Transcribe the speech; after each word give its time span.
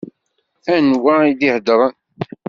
Anwa 0.75 1.13
i 1.29 1.31
d-iheddṛen? 1.39 1.93